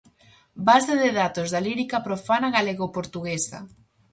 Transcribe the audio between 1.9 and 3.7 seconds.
profana galego-portuguesa.